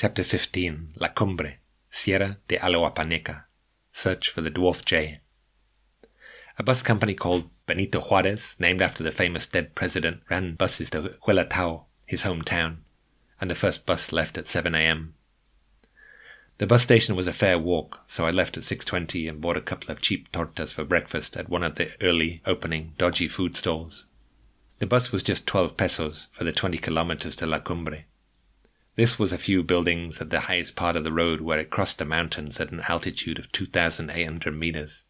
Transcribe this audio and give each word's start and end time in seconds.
Chapter 0.00 0.22
15 0.22 0.92
La 1.00 1.08
Cumbre, 1.08 1.54
Sierra 1.90 2.36
de 2.46 2.56
Aloapaneca 2.56 3.46
Search 3.92 4.30
for 4.30 4.42
the 4.42 4.50
Dwarf 4.52 4.84
Jay. 4.84 5.18
A 6.56 6.62
bus 6.62 6.82
company 6.82 7.14
called 7.14 7.50
Benito 7.66 7.98
Juarez, 7.98 8.54
named 8.60 8.80
after 8.80 9.02
the 9.02 9.10
famous 9.10 9.44
dead 9.44 9.74
president, 9.74 10.20
ran 10.30 10.54
buses 10.54 10.90
to 10.90 11.16
Guelatao, 11.26 11.86
his 12.06 12.22
hometown, 12.22 12.76
and 13.40 13.50
the 13.50 13.56
first 13.56 13.86
bus 13.86 14.12
left 14.12 14.38
at 14.38 14.46
7 14.46 14.72
a.m. 14.72 15.14
The 16.58 16.68
bus 16.68 16.84
station 16.84 17.16
was 17.16 17.26
a 17.26 17.32
fair 17.32 17.58
walk, 17.58 17.98
so 18.06 18.24
I 18.24 18.30
left 18.30 18.56
at 18.56 18.62
6.20 18.62 19.28
and 19.28 19.40
bought 19.40 19.56
a 19.56 19.60
couple 19.60 19.90
of 19.90 20.00
cheap 20.00 20.30
tortas 20.30 20.72
for 20.72 20.84
breakfast 20.84 21.36
at 21.36 21.48
one 21.48 21.64
of 21.64 21.74
the 21.74 21.90
early 22.00 22.40
opening 22.46 22.92
dodgy 22.98 23.26
food 23.26 23.56
stalls. 23.56 24.04
The 24.78 24.86
bus 24.86 25.10
was 25.10 25.24
just 25.24 25.44
12 25.48 25.76
pesos 25.76 26.28
for 26.30 26.44
the 26.44 26.52
20 26.52 26.78
kilometers 26.78 27.34
to 27.34 27.46
La 27.46 27.58
Cumbre. 27.58 28.04
This 28.98 29.16
was 29.16 29.32
a 29.32 29.38
few 29.38 29.62
buildings 29.62 30.20
at 30.20 30.30
the 30.30 30.40
highest 30.40 30.74
part 30.74 30.96
of 30.96 31.04
the 31.04 31.12
road 31.12 31.40
where 31.40 31.60
it 31.60 31.70
crossed 31.70 31.98
the 31.98 32.04
mountains 32.04 32.58
at 32.58 32.72
an 32.72 32.82
altitude 32.88 33.38
of 33.38 33.52
2,800 33.52 34.50
meters. 34.50 35.04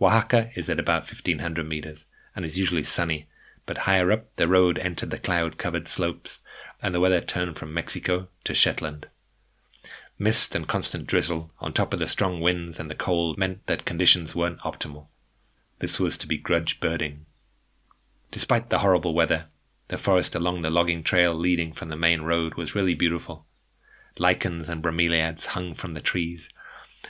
Oaxaca 0.00 0.52
is 0.54 0.70
at 0.70 0.78
about 0.78 1.02
1,500 1.02 1.68
meters 1.68 2.04
and 2.36 2.44
is 2.44 2.56
usually 2.56 2.84
sunny, 2.84 3.26
but 3.66 3.78
higher 3.78 4.12
up 4.12 4.26
the 4.36 4.46
road 4.46 4.78
entered 4.78 5.10
the 5.10 5.18
cloud 5.18 5.58
covered 5.58 5.88
slopes 5.88 6.38
and 6.80 6.94
the 6.94 7.00
weather 7.00 7.20
turned 7.20 7.58
from 7.58 7.74
Mexico 7.74 8.28
to 8.44 8.54
Shetland. 8.54 9.08
Mist 10.16 10.54
and 10.54 10.68
constant 10.68 11.08
drizzle, 11.08 11.50
on 11.58 11.72
top 11.72 11.92
of 11.92 11.98
the 11.98 12.06
strong 12.06 12.40
winds 12.40 12.78
and 12.78 12.88
the 12.88 12.94
cold, 12.94 13.36
meant 13.36 13.66
that 13.66 13.84
conditions 13.84 14.36
weren't 14.36 14.60
optimal. 14.60 15.08
This 15.80 15.98
was 15.98 16.16
to 16.18 16.28
be 16.28 16.38
grudge 16.38 16.78
birding. 16.78 17.26
Despite 18.30 18.70
the 18.70 18.78
horrible 18.78 19.14
weather, 19.14 19.46
the 19.94 19.98
forest 19.98 20.34
along 20.34 20.62
the 20.62 20.70
logging 20.70 21.04
trail 21.04 21.32
leading 21.32 21.72
from 21.72 21.88
the 21.88 21.94
main 21.94 22.22
road 22.22 22.56
was 22.56 22.74
really 22.74 22.94
beautiful. 22.94 23.46
Lichens 24.18 24.68
and 24.68 24.82
bromeliads 24.82 25.46
hung 25.46 25.72
from 25.72 25.94
the 25.94 26.00
trees, 26.00 26.48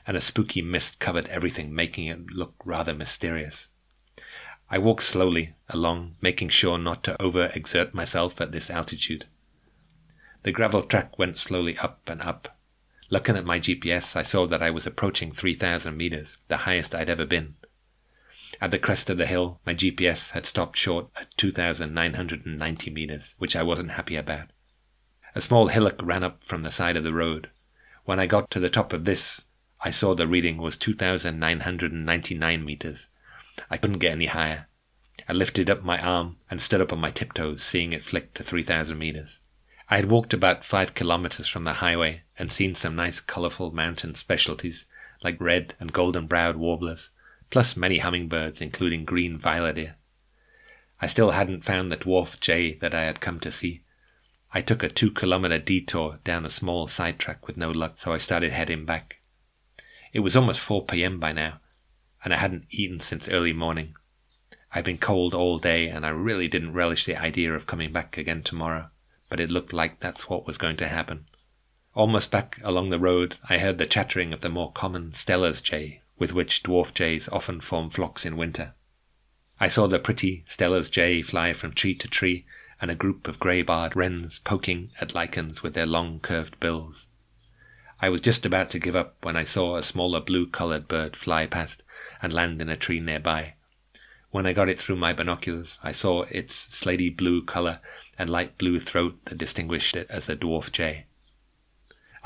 and 0.06 0.18
a 0.18 0.20
spooky 0.20 0.60
mist 0.60 1.00
covered 1.00 1.26
everything, 1.28 1.74
making 1.74 2.08
it 2.08 2.26
look 2.32 2.52
rather 2.62 2.92
mysterious. 2.92 3.68
I 4.68 4.76
walked 4.76 5.04
slowly 5.04 5.54
along, 5.70 6.16
making 6.20 6.50
sure 6.50 6.76
not 6.76 7.02
to 7.04 7.22
over 7.22 7.50
exert 7.54 7.94
myself 7.94 8.38
at 8.38 8.52
this 8.52 8.68
altitude. 8.68 9.24
The 10.42 10.52
gravel 10.52 10.82
track 10.82 11.18
went 11.18 11.38
slowly 11.38 11.78
up 11.78 12.02
and 12.06 12.20
up, 12.20 12.54
Looking 13.08 13.36
at 13.36 13.46
my 13.46 13.60
GPS, 13.60 14.14
I 14.14 14.24
saw 14.24 14.46
that 14.46 14.62
I 14.62 14.68
was 14.68 14.86
approaching 14.86 15.32
3,000 15.32 15.96
meters, 15.96 16.36
the 16.48 16.58
highest 16.58 16.94
I'd 16.94 17.08
ever 17.08 17.24
been. 17.24 17.54
At 18.60 18.70
the 18.70 18.78
crest 18.78 19.10
of 19.10 19.18
the 19.18 19.26
hill, 19.26 19.60
my 19.66 19.74
GPS 19.74 20.30
had 20.30 20.46
stopped 20.46 20.78
short 20.78 21.08
at 21.16 21.36
2,990 21.36 22.90
meters, 22.90 23.34
which 23.38 23.56
I 23.56 23.62
wasn't 23.62 23.92
happy 23.92 24.16
about. 24.16 24.50
A 25.34 25.40
small 25.40 25.68
hillock 25.68 26.00
ran 26.00 26.22
up 26.22 26.44
from 26.44 26.62
the 26.62 26.70
side 26.70 26.96
of 26.96 27.04
the 27.04 27.12
road. 27.12 27.50
When 28.04 28.20
I 28.20 28.26
got 28.26 28.50
to 28.52 28.60
the 28.60 28.70
top 28.70 28.92
of 28.92 29.04
this, 29.04 29.46
I 29.80 29.90
saw 29.90 30.14
the 30.14 30.28
reading 30.28 30.58
was 30.58 30.76
2,999 30.76 32.64
meters. 32.64 33.08
I 33.68 33.76
couldn't 33.76 33.98
get 33.98 34.12
any 34.12 34.26
higher. 34.26 34.68
I 35.28 35.32
lifted 35.32 35.68
up 35.68 35.82
my 35.82 36.00
arm 36.00 36.36
and 36.50 36.62
stood 36.62 36.80
up 36.80 36.92
on 36.92 37.00
my 37.00 37.10
tiptoes, 37.10 37.62
seeing 37.62 37.92
it 37.92 38.04
flick 38.04 38.34
to 38.34 38.42
3,000 38.42 38.96
meters. 38.98 39.40
I 39.88 39.96
had 39.96 40.10
walked 40.10 40.32
about 40.32 40.64
five 40.64 40.94
kilometers 40.94 41.48
from 41.48 41.64
the 41.64 41.74
highway 41.74 42.22
and 42.38 42.50
seen 42.52 42.74
some 42.74 42.96
nice 42.96 43.20
colorful 43.20 43.72
mountain 43.72 44.14
specialties 44.14 44.84
like 45.22 45.40
red 45.40 45.74
and 45.80 45.92
golden 45.92 46.26
browed 46.26 46.56
warblers, 46.56 47.10
plus 47.50 47.76
many 47.76 47.98
hummingbirds, 47.98 48.60
including 48.60 49.04
green 49.04 49.38
violetear. 49.38 49.94
I 51.00 51.06
still 51.06 51.32
hadn't 51.32 51.64
found 51.64 51.90
the 51.90 51.96
dwarf 51.96 52.40
jay 52.40 52.74
that 52.74 52.94
I 52.94 53.04
had 53.04 53.20
come 53.20 53.40
to 53.40 53.52
see. 53.52 53.82
I 54.52 54.60
took 54.60 54.82
a 54.82 54.88
two 54.88 55.10
kilometer 55.10 55.58
detour 55.58 56.20
down 56.24 56.46
a 56.46 56.50
small 56.50 56.86
side 56.86 57.18
track 57.18 57.46
with 57.46 57.56
no 57.56 57.70
luck, 57.70 57.98
so 57.98 58.12
I 58.12 58.18
started 58.18 58.52
heading 58.52 58.84
back. 58.84 59.20
It 60.12 60.20
was 60.20 60.36
almost 60.36 60.60
4 60.60 60.86
p.m. 60.86 61.18
by 61.18 61.32
now, 61.32 61.60
and 62.24 62.32
I 62.32 62.36
hadn't 62.36 62.66
eaten 62.70 63.00
since 63.00 63.28
early 63.28 63.52
morning. 63.52 63.94
I'd 64.72 64.84
been 64.84 64.98
cold 64.98 65.34
all 65.34 65.58
day, 65.58 65.88
and 65.88 66.06
I 66.06 66.10
really 66.10 66.48
didn't 66.48 66.72
relish 66.72 67.04
the 67.04 67.16
idea 67.16 67.52
of 67.54 67.66
coming 67.66 67.92
back 67.92 68.16
again 68.16 68.42
tomorrow 68.42 68.90
but 69.34 69.40
it 69.40 69.50
looked 69.50 69.72
like 69.72 69.98
that's 69.98 70.28
what 70.28 70.46
was 70.46 70.58
going 70.58 70.76
to 70.76 70.86
happen. 70.86 71.26
Almost 71.94 72.30
back 72.30 72.60
along 72.62 72.90
the 72.90 73.00
road, 73.00 73.36
I 73.50 73.58
heard 73.58 73.78
the 73.78 73.84
chattering 73.84 74.32
of 74.32 74.42
the 74.42 74.48
more 74.48 74.70
common 74.70 75.12
Steller's 75.12 75.60
jay, 75.60 76.02
with 76.18 76.32
which 76.32 76.62
dwarf 76.62 76.94
jays 76.94 77.28
often 77.30 77.60
form 77.60 77.90
flocks 77.90 78.24
in 78.24 78.36
winter. 78.36 78.74
I 79.60 79.68
saw 79.68 79.86
the 79.86 79.98
pretty 79.98 80.44
Steller's 80.48 80.90
jay 80.90 81.22
fly 81.22 81.52
from 81.52 81.72
tree 81.72 81.94
to 81.96 82.08
tree, 82.08 82.44
and 82.80 82.90
a 82.90 82.94
group 82.94 83.28
of 83.28 83.38
grey-barred 83.38 83.96
wrens 83.96 84.40
poking 84.40 84.90
at 85.00 85.14
lichens 85.14 85.62
with 85.62 85.74
their 85.74 85.86
long 85.86 86.20
curved 86.20 86.58
bills. 86.60 87.06
I 88.00 88.08
was 88.08 88.20
just 88.20 88.44
about 88.44 88.68
to 88.70 88.78
give 88.78 88.96
up 88.96 89.16
when 89.22 89.36
I 89.36 89.44
saw 89.44 89.76
a 89.76 89.82
smaller 89.82 90.20
blue-coloured 90.20 90.88
bird 90.88 91.16
fly 91.16 91.46
past 91.46 91.82
and 92.20 92.32
land 92.32 92.60
in 92.60 92.68
a 92.68 92.76
tree 92.76 93.00
nearby. 93.00 93.54
When 94.30 94.46
I 94.46 94.52
got 94.52 94.68
it 94.68 94.80
through 94.80 94.96
my 94.96 95.12
binoculars, 95.12 95.78
I 95.82 95.92
saw 95.92 96.22
its 96.22 96.54
slaty 96.54 97.16
blue 97.16 97.44
colour 97.44 97.80
and 98.18 98.28
light 98.28 98.58
blue 98.58 98.80
throat 98.80 99.18
that 99.26 99.38
distinguished 99.38 99.96
it 99.96 100.08
as 100.10 100.28
a 100.28 100.36
dwarf 100.36 100.72
jay. 100.72 101.06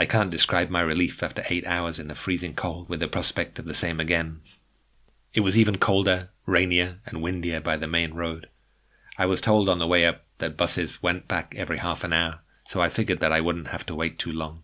I 0.00 0.06
can't 0.06 0.30
describe 0.30 0.70
my 0.70 0.80
relief 0.80 1.24
after 1.24 1.42
eight 1.50 1.66
hours 1.66 1.98
in 1.98 2.06
the 2.06 2.14
freezing 2.14 2.54
cold 2.54 2.88
with 2.88 3.00
the 3.00 3.08
prospect 3.08 3.58
of 3.58 3.64
the 3.64 3.74
same 3.74 3.98
again. 3.98 4.42
It 5.34 5.40
was 5.40 5.58
even 5.58 5.78
colder, 5.78 6.30
rainier, 6.46 7.00
and 7.04 7.20
windier 7.20 7.60
by 7.60 7.76
the 7.76 7.88
main 7.88 8.14
road. 8.14 8.48
I 9.18 9.26
was 9.26 9.40
told 9.40 9.68
on 9.68 9.80
the 9.80 9.88
way 9.88 10.06
up 10.06 10.24
that 10.38 10.56
buses 10.56 11.02
went 11.02 11.26
back 11.26 11.52
every 11.56 11.78
half 11.78 12.04
an 12.04 12.12
hour, 12.12 12.40
so 12.68 12.80
I 12.80 12.88
figured 12.88 13.18
that 13.18 13.32
I 13.32 13.40
wouldn't 13.40 13.68
have 13.68 13.84
to 13.86 13.94
wait 13.94 14.20
too 14.20 14.30
long. 14.30 14.62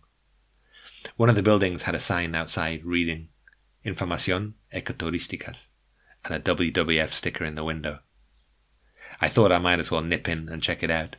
One 1.17 1.29
of 1.29 1.35
the 1.35 1.43
buildings 1.43 1.83
had 1.83 1.95
a 1.95 1.99
sign 1.99 2.33
outside 2.33 2.85
reading 2.85 3.27
Información 3.85 4.53
Ecoturísticas 4.73 5.67
and 6.23 6.33
a 6.33 6.39
WWF 6.39 7.11
sticker 7.11 7.43
in 7.43 7.55
the 7.55 7.63
window. 7.63 7.99
I 9.19 9.27
thought 9.27 9.51
I 9.51 9.59
might 9.59 9.79
as 9.79 9.91
well 9.91 10.01
nip 10.01 10.29
in 10.29 10.47
and 10.47 10.63
check 10.63 10.81
it 10.81 10.89
out. 10.89 11.17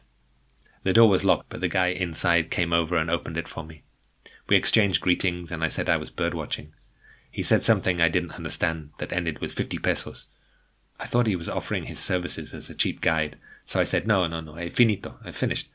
The 0.84 0.94
door 0.94 1.09
was 1.09 1.25
locked, 1.25 1.50
but 1.50 1.60
the 1.60 1.69
guy 1.69 1.88
inside 1.88 2.50
came 2.50 2.72
over 2.72 2.97
and 2.97 3.10
opened 3.10 3.37
it 3.37 3.49
for 3.49 3.62
me. 3.62 3.84
We 4.48 4.56
exchanged 4.56 5.00
greetings, 5.00 5.50
and 5.50 5.64
I 5.64 5.68
said 5.68 5.88
I 5.88 5.96
was 5.96 6.10
bird 6.10 6.34
watching. 6.34 6.72
He 7.30 7.42
said 7.42 7.64
something 7.64 8.00
I 8.00 8.08
didn't 8.08 8.36
understand 8.36 8.90
that 8.98 9.12
ended 9.12 9.40
with 9.40 9.52
fifty 9.52 9.78
pesos. 9.78 10.26
I 10.98 11.06
thought 11.06 11.26
he 11.26 11.36
was 11.36 11.48
offering 11.48 11.84
his 11.84 11.98
services 11.98 12.54
as 12.54 12.70
a 12.70 12.74
cheap 12.74 13.00
guide, 13.00 13.36
so 13.66 13.80
I 13.80 13.84
said, 13.84 14.06
No, 14.06 14.26
no, 14.26 14.40
no, 14.40 14.54
I 14.54 14.70
finito, 14.70 15.18
I 15.24 15.32
finished. 15.32 15.68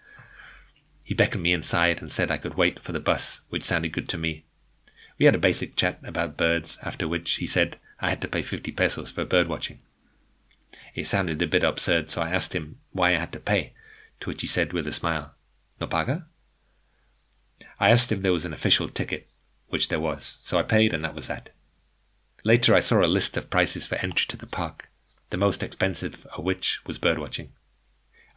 He 1.04 1.14
beckoned 1.14 1.44
me 1.44 1.54
inside 1.54 2.02
and 2.02 2.12
said 2.12 2.32
I 2.32 2.38
could 2.38 2.56
wait 2.56 2.80
for 2.80 2.92
the 2.92 3.00
bus, 3.00 3.42
which 3.50 3.64
sounded 3.64 3.92
good 3.92 4.08
to 4.10 4.18
me. 4.18 4.46
We 5.20 5.26
had 5.26 5.36
a 5.36 5.40
basic 5.40 5.76
chat 5.76 6.00
about 6.04 6.38
birds, 6.38 6.78
after 6.82 7.08
which 7.08 7.34
he 7.34 7.48
said 7.48 7.78
I 8.00 8.10
had 8.10 8.22
to 8.22 8.28
pay 8.28 8.42
50 8.42 8.72
pesos 8.72 9.12
for 9.12 9.26
bird 9.26 9.48
watching. 9.48 9.80
It 10.96 11.06
sounded 11.06 11.42
a 11.42 11.48
bit 11.48 11.64
absurd, 11.64 12.10
so 12.10 12.22
I 12.22 12.32
asked 12.32 12.54
him 12.54 12.80
why 12.92 13.10
I 13.10 13.20
had 13.20 13.32
to 13.34 13.40
pay, 13.40 13.74
to 14.22 14.30
which 14.30 14.42
he 14.42 14.48
said 14.48 14.74
with 14.74 14.88
a 14.88 14.92
smile, 14.92 15.36
No 15.80 15.88
paga? 15.88 16.26
I 17.82 17.90
asked 17.90 18.14
if 18.14 18.22
there 18.22 18.32
was 18.32 18.46
an 18.46 18.54
official 18.54 18.88
ticket, 18.88 19.28
which 19.68 19.90
there 19.90 20.00
was, 20.00 20.38
so 20.42 20.58
I 20.58 20.64
paid 20.64 20.94
and 20.94 21.04
that 21.04 21.16
was 21.16 21.28
that. 21.28 21.50
Later 22.46 22.74
I 22.74 22.80
saw 22.80 23.02
a 23.02 23.08
list 23.08 23.36
of 23.36 23.50
prices 23.50 23.88
for 23.88 23.96
entry 23.96 24.26
to 24.30 24.38
the 24.38 24.46
park, 24.46 24.90
the 25.32 25.38
most 25.38 25.62
expensive 25.62 26.26
of 26.38 26.46
which 26.46 26.80
was 26.86 26.98
birdwatching. 26.98 27.50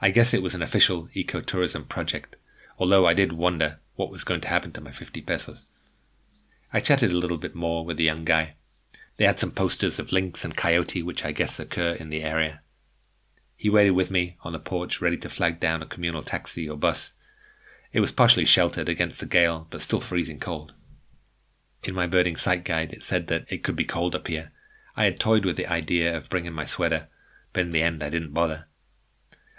I 0.00 0.10
guess 0.10 0.34
it 0.34 0.42
was 0.42 0.56
an 0.56 0.62
official 0.62 1.08
ecotourism 1.14 1.88
project, 1.88 2.34
although 2.78 3.06
I 3.06 3.14
did 3.14 3.34
wonder 3.34 3.78
what 3.94 4.10
was 4.10 4.24
going 4.24 4.40
to 4.40 4.48
happen 4.48 4.72
to 4.72 4.80
my 4.80 4.90
50 4.90 5.20
pesos. 5.20 5.60
I 6.72 6.80
chatted 6.80 7.12
a 7.12 7.16
little 7.16 7.38
bit 7.38 7.54
more 7.54 7.84
with 7.84 7.98
the 7.98 8.04
young 8.04 8.24
guy, 8.24 8.56
they 9.16 9.26
had 9.26 9.38
some 9.38 9.52
posters 9.52 9.98
of 9.98 10.12
lynx 10.12 10.44
and 10.44 10.56
coyote, 10.56 11.02
which 11.02 11.24
I 11.24 11.32
guess 11.32 11.60
occur 11.60 11.92
in 11.92 12.10
the 12.10 12.22
area. 12.22 12.62
He 13.56 13.70
waited 13.70 13.92
with 13.92 14.10
me 14.10 14.36
on 14.42 14.52
the 14.52 14.58
porch, 14.58 15.00
ready 15.00 15.16
to 15.18 15.28
flag 15.28 15.60
down 15.60 15.82
a 15.82 15.86
communal 15.86 16.22
taxi 16.22 16.68
or 16.68 16.76
bus. 16.76 17.12
It 17.94 18.00
was 18.00 18.10
partially 18.10 18.44
sheltered 18.44 18.88
against 18.88 19.20
the 19.20 19.26
gale, 19.26 19.68
but 19.70 19.80
still 19.80 20.00
freezing 20.00 20.40
cold. 20.40 20.74
In 21.84 21.94
my 21.94 22.08
birding 22.08 22.34
site 22.34 22.64
guide, 22.64 22.92
it 22.92 23.04
said 23.04 23.28
that 23.28 23.46
it 23.48 23.62
could 23.62 23.76
be 23.76 23.84
cold 23.84 24.16
up 24.16 24.26
here. 24.26 24.50
I 24.96 25.04
had 25.04 25.20
toyed 25.20 25.44
with 25.44 25.56
the 25.56 25.68
idea 25.68 26.14
of 26.16 26.28
bringing 26.28 26.52
my 26.52 26.64
sweater, 26.64 27.06
but 27.52 27.60
in 27.60 27.70
the 27.70 27.82
end 27.82 28.02
I 28.02 28.10
didn't 28.10 28.34
bother. 28.34 28.66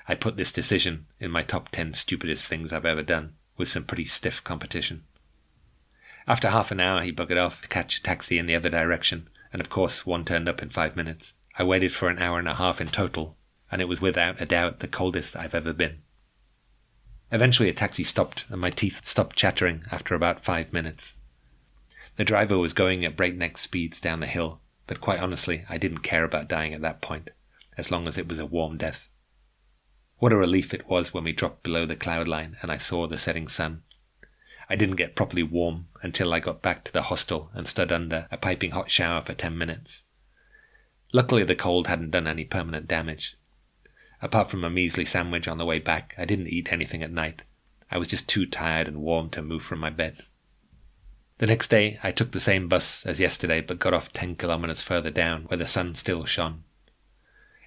I 0.06 0.16
put 0.16 0.36
this 0.36 0.52
decision 0.52 1.06
in 1.18 1.32
my 1.32 1.44
top 1.44 1.70
ten 1.70 1.94
stupidest 1.94 2.46
things 2.46 2.74
I've 2.74 2.86
ever 2.86 3.04
done, 3.04 3.36
with 3.56 3.70
some 3.70 3.86
pretty 3.86 4.04
stiff 4.04 4.44
competition. 4.44 5.06
After 6.28 6.50
half 6.50 6.72
an 6.72 6.82
hour, 6.82 7.02
he 7.02 7.14
buggered 7.14 7.42
off 7.42 7.62
to 7.62 7.70
catch 7.70 8.00
a 8.00 8.04
taxi 8.04 8.38
in 8.38 8.48
the 8.48 8.56
other 8.56 8.70
direction, 8.70 9.30
and 9.54 9.62
of 9.62 9.70
course 9.70 10.06
one 10.06 10.26
turned 10.26 10.50
up 10.50 10.62
in 10.62 10.70
five 10.70 10.98
minutes. 10.98 11.32
I 11.58 11.64
waited 11.64 11.94
for 11.94 12.10
an 12.10 12.20
hour 12.20 12.38
and 12.38 12.50
a 12.50 12.56
half 12.56 12.82
in 12.82 12.90
total, 12.90 13.38
and 13.72 13.82
it 13.82 13.88
was 13.88 14.02
without 14.02 14.42
a 14.42 14.46
doubt 14.46 14.82
the 14.82 14.90
coldest 14.90 15.38
I've 15.38 15.56
ever 15.56 15.72
been. 15.72 16.02
Eventually 17.36 17.68
a 17.68 17.74
taxi 17.74 18.06
stopped, 18.06 18.46
and 18.48 18.62
my 18.62 18.70
teeth 18.70 19.06
stopped 19.06 19.36
chattering 19.36 19.84
after 19.92 20.16
about 20.16 20.46
five 20.46 20.72
minutes. 20.72 21.16
The 22.16 22.24
driver 22.24 22.58
was 22.58 22.72
going 22.72 23.04
at 23.04 23.18
breakneck 23.18 23.58
speeds 23.58 24.00
down 24.00 24.22
the 24.22 24.26
hill, 24.26 24.62
but 24.88 25.02
quite 25.02 25.20
honestly, 25.20 25.66
I 25.68 25.78
didn't 25.78 25.98
care 25.98 26.24
about 26.24 26.48
dying 26.48 26.74
at 26.74 26.80
that 26.80 27.02
point, 27.02 27.32
as 27.78 27.92
long 27.92 28.08
as 28.08 28.18
it 28.18 28.30
was 28.30 28.40
a 28.40 28.46
warm 28.46 28.78
death. 28.78 29.10
What 30.20 30.32
a 30.32 30.38
relief 30.38 30.74
it 30.74 30.88
was 30.88 31.14
when 31.14 31.26
we 31.26 31.34
dropped 31.34 31.62
below 31.62 31.86
the 31.86 31.98
cloud 31.98 32.30
line 32.30 32.56
and 32.62 32.72
I 32.72 32.78
saw 32.78 33.06
the 33.06 33.18
setting 33.18 33.50
sun. 33.50 33.84
I 34.70 34.78
didn't 34.78 34.96
get 34.96 35.18
properly 35.18 35.44
warm 35.44 35.90
until 36.02 36.34
I 36.34 36.40
got 36.40 36.62
back 36.62 36.86
to 36.86 36.94
the 36.94 37.02
hostel 37.02 37.52
and 37.54 37.68
stood 37.68 37.92
under 37.92 38.30
a 38.32 38.38
piping 38.38 38.72
hot 38.72 38.90
shower 38.90 39.22
for 39.22 39.34
ten 39.34 39.58
minutes. 39.58 40.04
Luckily, 41.12 41.44
the 41.44 41.54
cold 41.54 41.88
hadn't 41.88 42.12
done 42.12 42.28
any 42.28 42.46
permanent 42.46 42.88
damage. 42.88 43.36
Apart 44.22 44.50
from 44.50 44.64
a 44.64 44.70
measly 44.70 45.06
sandwich 45.06 45.48
on 45.48 45.58
the 45.58 45.66
way 45.66 45.80
back, 45.80 46.14
I 46.18 46.26
didn't 46.26 46.48
eat 46.48 46.72
anything 46.72 47.04
at 47.04 47.12
night. 47.12 47.44
I 47.92 47.98
was 47.98 48.08
just 48.08 48.28
too 48.28 48.46
tired 48.46 48.88
and 48.88 49.02
warm 49.02 49.30
to 49.32 49.42
move 49.42 49.64
from 49.64 49.80
my 49.80 49.90
bed. 49.90 50.24
The 51.38 51.48
next 51.48 51.70
day, 51.70 52.00
I 52.02 52.12
took 52.12 52.32
the 52.32 52.40
same 52.40 52.70
bus 52.70 53.06
as 53.06 53.20
yesterday, 53.20 53.60
but 53.60 53.80
got 53.80 53.94
off 53.94 54.14
10 54.14 54.38
kilometers 54.38 54.82
further 54.82 55.12
down 55.12 55.44
where 55.44 55.58
the 55.58 55.68
sun 55.68 55.96
still 55.96 56.24
shone. 56.26 56.64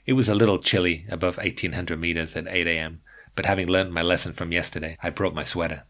It 0.06 0.14
was 0.14 0.28
a 0.28 0.34
little 0.34 0.58
chilly 0.58 1.04
above 1.10 1.36
1800 1.36 2.00
meters 2.00 2.34
at 2.34 2.48
8 2.48 2.66
a.m., 2.66 3.02
but 3.34 3.44
having 3.44 3.68
learnt 3.68 3.92
my 3.92 4.00
lesson 4.00 4.32
from 4.32 4.52
yesterday, 4.52 4.96
I 5.02 5.10
brought 5.10 5.34
my 5.34 5.44
sweater. 5.44 5.84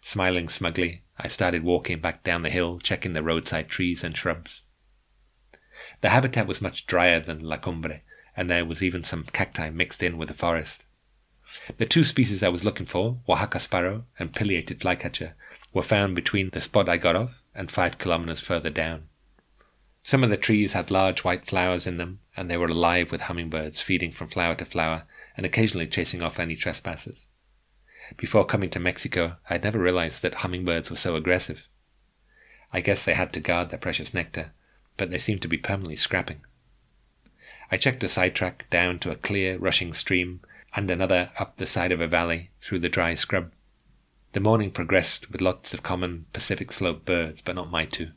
Smiling 0.00 0.48
smugly, 0.48 1.02
I 1.18 1.26
started 1.26 1.64
walking 1.64 2.00
back 2.00 2.22
down 2.22 2.42
the 2.42 2.50
hill, 2.50 2.78
checking 2.78 3.12
the 3.12 3.24
roadside 3.24 3.68
trees 3.68 4.04
and 4.04 4.16
shrubs. 4.16 4.62
The 6.00 6.10
habitat 6.10 6.46
was 6.46 6.62
much 6.62 6.86
drier 6.86 7.18
than 7.18 7.40
La 7.40 7.56
Cumbre, 7.56 8.02
and 8.38 8.48
there 8.48 8.64
was 8.64 8.84
even 8.84 9.02
some 9.02 9.24
cacti 9.24 9.68
mixed 9.68 10.00
in 10.00 10.16
with 10.16 10.28
the 10.28 10.34
forest. 10.34 10.84
The 11.76 11.86
two 11.86 12.04
species 12.04 12.40
I 12.40 12.48
was 12.48 12.64
looking 12.64 12.86
for, 12.86 13.18
Oaxaca 13.28 13.58
sparrow 13.58 14.04
and 14.16 14.32
pileated 14.32 14.80
flycatcher, 14.80 15.34
were 15.74 15.82
found 15.82 16.14
between 16.14 16.50
the 16.50 16.60
spot 16.60 16.88
I 16.88 16.98
got 16.98 17.16
off 17.16 17.32
and 17.52 17.68
five 17.68 17.98
kilometers 17.98 18.40
further 18.40 18.70
down. 18.70 19.08
Some 20.04 20.22
of 20.22 20.30
the 20.30 20.36
trees 20.36 20.72
had 20.72 20.92
large 20.92 21.24
white 21.24 21.46
flowers 21.46 21.84
in 21.84 21.96
them, 21.96 22.20
and 22.36 22.48
they 22.48 22.56
were 22.56 22.68
alive 22.68 23.10
with 23.10 23.22
hummingbirds 23.22 23.80
feeding 23.80 24.12
from 24.12 24.28
flower 24.28 24.54
to 24.54 24.64
flower 24.64 25.02
and 25.36 25.44
occasionally 25.44 25.88
chasing 25.88 26.22
off 26.22 26.38
any 26.38 26.54
trespassers. 26.54 27.26
Before 28.16 28.46
coming 28.46 28.70
to 28.70 28.78
Mexico, 28.78 29.38
I 29.50 29.54
had 29.54 29.64
never 29.64 29.80
realized 29.80 30.22
that 30.22 30.34
hummingbirds 30.34 30.90
were 30.90 30.96
so 30.96 31.16
aggressive. 31.16 31.66
I 32.72 32.82
guess 32.82 33.04
they 33.04 33.14
had 33.14 33.32
to 33.32 33.40
guard 33.40 33.70
their 33.70 33.80
precious 33.80 34.14
nectar, 34.14 34.52
but 34.96 35.10
they 35.10 35.18
seemed 35.18 35.42
to 35.42 35.48
be 35.48 35.58
permanently 35.58 35.96
scrapping. 35.96 36.42
I 37.70 37.76
checked 37.76 38.02
a 38.02 38.08
sidetrack 38.08 38.68
down 38.70 38.98
to 39.00 39.10
a 39.10 39.16
clear, 39.16 39.58
rushing 39.58 39.92
stream 39.92 40.40
and 40.74 40.90
another 40.90 41.30
up 41.38 41.56
the 41.56 41.66
side 41.66 41.92
of 41.92 42.00
a 42.00 42.06
valley 42.06 42.50
through 42.60 42.78
the 42.78 42.88
dry 42.88 43.14
scrub. 43.14 43.52
The 44.32 44.40
morning 44.40 44.70
progressed 44.70 45.30
with 45.30 45.40
lots 45.40 45.74
of 45.74 45.82
common 45.82 46.26
Pacific 46.32 46.72
slope 46.72 47.04
birds, 47.04 47.42
but 47.42 47.56
not 47.56 47.70
my 47.70 47.84
two. 47.84 48.12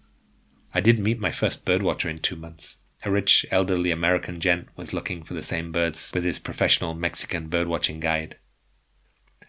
I 0.73 0.81
did 0.81 0.99
meet 0.99 1.19
my 1.19 1.31
first 1.31 1.65
birdwatcher 1.65 2.09
in 2.09 2.17
two 2.17 2.35
months. 2.35 2.77
A 3.03 3.11
rich, 3.11 3.45
elderly 3.51 3.91
American 3.91 4.39
gent 4.39 4.69
was 4.75 4.93
looking 4.93 5.23
for 5.23 5.33
the 5.33 5.41
same 5.41 5.71
birds 5.71 6.11
with 6.13 6.23
his 6.23 6.39
professional 6.39 6.93
Mexican 6.93 7.49
birdwatching 7.49 7.99
guide. 7.99 8.37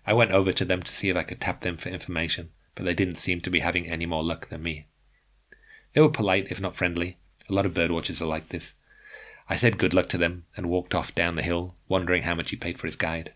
I 0.06 0.14
went 0.14 0.32
over 0.32 0.52
to 0.52 0.64
them 0.64 0.82
to 0.82 0.92
see 0.92 1.10
if 1.10 1.16
I 1.16 1.22
could 1.22 1.40
tap 1.40 1.60
them 1.60 1.76
for 1.76 1.90
information, 1.90 2.50
but 2.74 2.84
they 2.84 2.94
didn't 2.94 3.18
seem 3.18 3.40
to 3.42 3.50
be 3.50 3.60
having 3.60 3.86
any 3.86 4.06
more 4.06 4.24
luck 4.24 4.48
than 4.48 4.62
me. 4.62 4.86
They 5.94 6.00
were 6.00 6.08
polite, 6.08 6.50
if 6.50 6.60
not 6.60 6.74
friendly. 6.74 7.18
A 7.48 7.52
lot 7.52 7.66
of 7.66 7.74
birdwatchers 7.74 8.20
are 8.20 8.26
like 8.26 8.48
this. 8.48 8.72
I 9.52 9.56
said 9.56 9.76
good 9.76 9.92
luck 9.92 10.08
to 10.08 10.16
them 10.16 10.46
and 10.56 10.70
walked 10.70 10.94
off 10.94 11.14
down 11.14 11.36
the 11.36 11.42
hill, 11.42 11.76
wondering 11.86 12.22
how 12.22 12.34
much 12.34 12.48
he 12.48 12.56
paid 12.56 12.78
for 12.78 12.86
his 12.86 12.96
guide. 12.96 13.34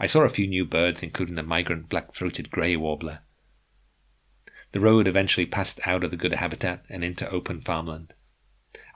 I 0.00 0.08
saw 0.08 0.22
a 0.22 0.28
few 0.28 0.48
new 0.48 0.64
birds, 0.64 1.00
including 1.00 1.36
the 1.36 1.44
migrant 1.44 1.88
black 1.88 2.12
throated 2.12 2.50
grey 2.50 2.74
warbler. 2.74 3.20
The 4.72 4.80
road 4.80 5.06
eventually 5.06 5.46
passed 5.46 5.78
out 5.86 6.02
of 6.02 6.10
the 6.10 6.16
good 6.16 6.32
habitat 6.32 6.84
and 6.88 7.04
into 7.04 7.30
open 7.30 7.60
farmland. 7.60 8.14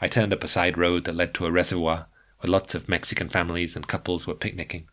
I 0.01 0.09
turned 0.09 0.33
up 0.33 0.43
a 0.43 0.49
side 0.49 0.77
road 0.77 1.05
that 1.05 1.15
led 1.15 1.33
to 1.35 1.47
a 1.47 1.53
reservoir 1.53 2.09
where 2.41 2.51
lots 2.51 2.75
of 2.75 2.89
Mexican 2.89 3.29
families 3.29 3.77
and 3.77 3.87
couples 3.87 4.27
were 4.27 4.35
picnicking. 4.35 4.89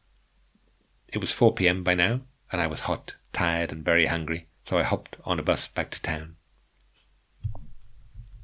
It 1.12 1.18
was 1.18 1.32
4 1.32 1.56
p.m. 1.56 1.84
by 1.84 1.96
now, 1.96 2.22
and 2.52 2.62
I 2.62 2.68
was 2.68 2.82
hot, 2.82 3.16
tired, 3.34 3.72
and 3.72 3.84
very 3.84 4.06
hungry, 4.06 4.50
so 4.66 4.78
I 4.78 4.84
hopped 4.84 5.16
on 5.26 5.40
a 5.40 5.44
bus 5.44 5.68
back 5.68 5.90
to 5.90 6.02
town. 6.04 6.36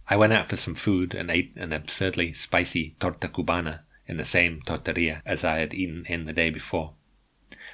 I 0.10 0.16
went 0.16 0.34
out 0.34 0.48
for 0.48 0.56
some 0.56 0.76
food 0.76 1.14
and 1.14 1.30
ate 1.30 1.54
an 1.58 1.74
absurdly 1.74 2.32
spicy 2.32 2.96
torta 3.00 3.28
cubana 3.28 3.82
in 4.08 4.18
the 4.18 4.26
same 4.26 4.62
torteria 4.62 5.22
as 5.26 5.44
I 5.44 5.60
had 5.60 5.74
eaten 5.74 6.06
in 6.08 6.26
the 6.26 6.34
day 6.34 6.50
before. 6.50 6.94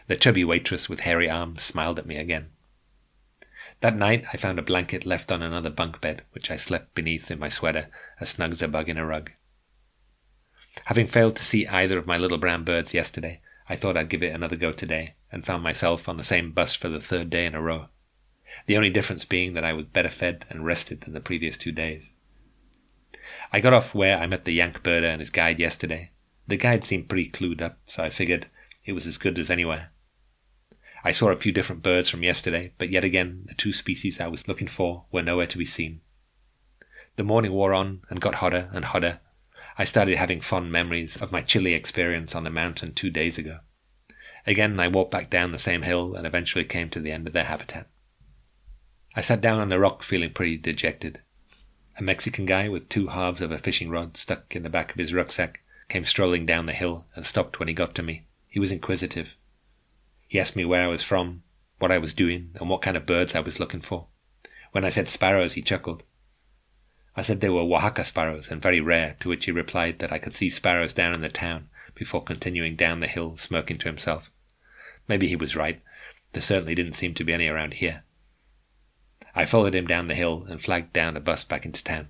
The 0.07 0.15
chubby 0.15 0.44
waitress 0.44 0.89
with 0.89 1.01
hairy 1.01 1.30
arms 1.30 1.62
smiled 1.62 2.00
at 2.00 2.07
me 2.07 2.18
again. 2.18 2.50
That 3.81 3.95
night 3.95 4.25
I 4.33 4.38
found 4.38 4.57
a 4.57 4.63
blanket 4.63 5.06
left 5.06 5.31
on 5.31 5.41
another 5.41 5.69
bunk 5.69 6.01
bed, 6.01 6.24
which 6.31 6.50
I 6.50 6.56
slept 6.56 6.95
beneath 6.95 7.30
in 7.30 7.38
my 7.38 7.50
sweater, 7.50 7.89
as 8.19 8.30
snug 8.30 8.53
as 8.53 8.62
a 8.62 8.68
bug 8.68 8.89
in 8.89 8.97
a 8.97 9.06
rug. 9.06 9.31
Having 10.86 11.07
failed 11.07 11.36
to 11.36 11.45
see 11.45 11.68
either 11.68 11.97
of 11.97 12.07
my 12.07 12.18
little 12.18 12.39
brown 12.39 12.63
birds 12.63 12.94
yesterday, 12.94 13.41
I 13.69 13.75
thought 13.75 13.95
I'd 13.95 14.09
give 14.09 14.24
it 14.24 14.33
another 14.33 14.56
go 14.56 14.71
today, 14.71 15.15
and 15.31 15.45
found 15.45 15.63
myself 15.63 16.09
on 16.09 16.18
the 16.18 16.24
same 16.24 16.51
bus 16.51 16.75
for 16.75 16.89
the 16.89 17.00
third 17.00 17.29
day 17.29 17.45
in 17.45 17.53
a 17.53 17.62
row. 17.62 17.89
The 18.65 18.75
only 18.75 18.89
difference 18.89 19.25
being 19.25 19.53
that 19.53 19.63
I 19.63 19.74
was 19.74 19.86
better 19.86 20.09
fed 20.09 20.45
and 20.50 20.65
rested 20.65 21.01
than 21.01 21.13
the 21.13 21.21
previous 21.21 21.57
two 21.57 21.71
days. 21.71 22.03
I 23.51 23.60
got 23.60 23.74
off 23.74 23.94
where 23.94 24.18
I 24.18 24.27
met 24.27 24.45
the 24.45 24.54
Yank 24.54 24.83
birder 24.83 25.12
and 25.12 25.19
his 25.19 25.30
guide 25.30 25.60
yesterday. 25.60 26.12
The 26.48 26.57
guide 26.57 26.83
seemed 26.83 27.10
pretty 27.10 27.30
clued 27.30 27.62
up, 27.62 27.77
so 27.86 28.04
I 28.04 28.10
figured 28.10 28.48
it 28.86 28.94
was 28.94 29.06
as 29.06 29.18
good 29.18 29.39
as 29.39 29.50
anywhere. 29.50 29.92
I 31.04 31.12
saw 31.12 31.30
a 31.30 31.36
few 31.36 31.51
different 31.51 31.83
birds 31.83 32.10
from 32.10 32.24
yesterday, 32.24 32.74
but 32.77 32.89
yet 32.89 33.04
again 33.04 33.44
the 33.48 33.54
two 33.54 33.74
species 33.74 34.19
I 34.19 34.27
was 34.27 34.48
looking 34.48 34.68
for 34.68 35.06
were 35.12 35.21
nowhere 35.21 35.48
to 35.48 35.57
be 35.57 35.65
seen. 35.65 36.01
The 37.15 37.24
morning 37.24 37.51
wore 37.51 37.74
on 37.74 38.01
and 38.10 38.21
got 38.21 38.36
hotter 38.36 38.69
and 38.74 38.86
hotter. 38.86 39.19
I 39.77 39.83
started 39.83 40.18
having 40.18 40.42
fond 40.42 40.71
memories 40.71 41.18
of 41.18 41.31
my 41.31 41.42
chilly 41.42 41.74
experience 41.74 42.36
on 42.36 42.44
the 42.44 42.50
mountain 42.50 42.94
two 42.94 43.10
days 43.10 43.38
ago. 43.38 43.60
Again, 44.45 44.80
I 44.80 44.88
walked 44.88 45.12
back 45.12 45.30
down 45.30 45.51
the 45.51 45.60
same 45.60 45.83
hill 45.83 46.15
and 46.15 46.25
eventually 46.25 46.65
came 46.65 46.89
to 46.89 47.00
the 47.00 47.12
end 47.12 47.27
of 47.27 47.33
their 47.33 47.45
habitat. 47.45 47.88
I 49.15 49.21
sat 49.21 49.42
down 49.42 49.60
on 49.60 49.71
a 49.71 49.80
rock 49.80 50.04
feeling 50.04 50.31
pretty 50.31 50.57
dejected. 50.57 51.21
A 51.95 52.01
Mexican 52.01 52.45
guy 52.45 52.69
with 52.69 52.90
two 52.90 53.07
halves 53.07 53.40
of 53.40 53.51
a 53.51 53.60
fishing 53.60 53.90
rod 53.90 54.18
stuck 54.18 54.56
in 54.56 54.63
the 54.63 54.69
back 54.69 54.92
of 54.92 54.98
his 54.98 55.13
rucksack 55.13 55.62
came 55.90 56.06
strolling 56.06 56.45
down 56.45 56.66
the 56.66 56.74
hill 56.74 57.06
and 57.16 57.25
stopped 57.25 57.60
when 57.60 57.68
he 57.68 57.74
got 57.74 57.94
to 57.95 58.04
me. 58.04 58.24
He 58.50 58.60
was 58.60 58.72
inquisitive. 58.72 59.36
He 60.28 60.40
asked 60.40 60.56
me 60.56 60.66
where 60.66 60.81
I 60.81 60.88
was 60.88 61.04
from, 61.04 61.44
what 61.78 61.92
I 61.92 62.00
was 62.00 62.13
doing, 62.13 62.50
and 62.56 62.68
what 62.68 62.81
kind 62.81 62.98
of 62.98 63.06
birds 63.06 63.36
I 63.36 63.42
was 63.42 63.60
looking 63.60 63.81
for. 63.81 64.07
When 64.72 64.84
I 64.84 64.90
said 64.90 65.07
sparrows, 65.07 65.54
he 65.54 65.62
chuckled. 65.62 66.04
I 67.16 67.22
said 67.22 67.42
they 67.42 67.50
were 67.50 67.62
Oaxaca 67.62 68.06
sparrows 68.06 68.50
and 68.50 68.60
very 68.60 68.81
rare, 68.81 69.16
to 69.19 69.30
which 69.30 69.46
he 69.46 69.51
replied 69.51 70.00
that 70.00 70.12
I 70.12 70.17
could 70.17 70.34
see 70.34 70.50
sparrows 70.50 70.94
down 70.94 71.13
in 71.13 71.22
the 71.22 71.29
town, 71.29 71.70
before 71.94 72.24
continuing 72.24 72.75
down 72.75 73.01
the 73.01 73.08
hill, 73.08 73.38
smirking 73.38 73.77
to 73.77 73.88
himself. 73.88 74.32
Maybe 75.08 75.27
he 75.27 75.36
was 75.36 75.56
right. 75.56 75.79
There 76.32 76.41
certainly 76.41 76.74
didn't 76.74 76.94
seem 76.94 77.13
to 77.13 77.24
be 77.24 77.34
any 77.34 77.48
around 77.48 77.75
here. 77.75 78.03
I 79.36 79.46
followed 79.46 79.75
him 79.75 79.88
down 79.88 80.08
the 80.08 80.16
hill 80.16 80.46
and 80.50 80.62
flagged 80.62 80.94
down 80.94 81.18
a 81.18 81.20
bus 81.20 81.44
back 81.44 81.66
into 81.66 81.84
town. 81.84 82.10